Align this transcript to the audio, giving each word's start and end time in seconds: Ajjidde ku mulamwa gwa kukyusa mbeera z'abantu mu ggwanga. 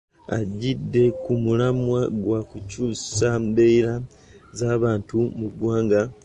Ajjidde 0.37 1.03
ku 1.21 1.31
mulamwa 1.43 2.01
gwa 2.21 2.39
kukyusa 2.49 3.27
mbeera 3.47 3.93
z'abantu 4.57 5.17
mu 5.39 5.47
ggwanga. 5.51 6.01